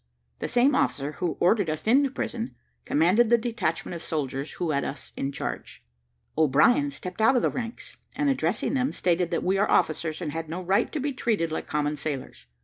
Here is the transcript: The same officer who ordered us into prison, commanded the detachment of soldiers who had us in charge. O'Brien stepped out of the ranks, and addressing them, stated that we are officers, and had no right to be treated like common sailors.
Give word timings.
The 0.39 0.47
same 0.47 0.73
officer 0.73 1.11
who 1.19 1.37
ordered 1.39 1.69
us 1.69 1.85
into 1.85 2.09
prison, 2.09 2.55
commanded 2.85 3.29
the 3.29 3.37
detachment 3.37 3.93
of 3.93 4.01
soldiers 4.01 4.53
who 4.53 4.71
had 4.71 4.83
us 4.83 5.13
in 5.15 5.31
charge. 5.31 5.83
O'Brien 6.35 6.89
stepped 6.89 7.21
out 7.21 7.35
of 7.35 7.43
the 7.43 7.51
ranks, 7.51 7.97
and 8.15 8.27
addressing 8.27 8.73
them, 8.73 8.93
stated 8.93 9.29
that 9.29 9.43
we 9.43 9.59
are 9.59 9.69
officers, 9.69 10.19
and 10.19 10.31
had 10.31 10.49
no 10.49 10.63
right 10.63 10.91
to 10.91 10.99
be 10.99 11.13
treated 11.13 11.51
like 11.51 11.67
common 11.67 11.97
sailors. 11.97 12.47